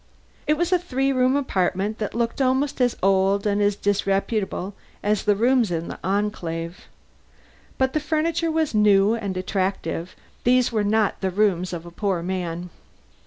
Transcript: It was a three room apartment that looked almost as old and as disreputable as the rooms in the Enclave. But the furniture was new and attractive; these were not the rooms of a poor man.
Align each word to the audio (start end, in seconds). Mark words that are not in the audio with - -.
It 0.47 0.55
was 0.57 0.71
a 0.71 0.79
three 0.79 1.13
room 1.13 1.35
apartment 1.35 1.99
that 1.99 2.15
looked 2.15 2.41
almost 2.41 2.81
as 2.81 2.97
old 3.03 3.45
and 3.45 3.61
as 3.61 3.75
disreputable 3.75 4.73
as 5.03 5.21
the 5.23 5.35
rooms 5.35 5.69
in 5.69 5.89
the 5.89 5.99
Enclave. 6.03 6.87
But 7.77 7.93
the 7.93 7.99
furniture 7.99 8.49
was 8.49 8.73
new 8.73 9.13
and 9.13 9.37
attractive; 9.37 10.15
these 10.43 10.71
were 10.71 10.83
not 10.83 11.21
the 11.21 11.29
rooms 11.29 11.71
of 11.71 11.85
a 11.85 11.91
poor 11.91 12.23
man. 12.23 12.71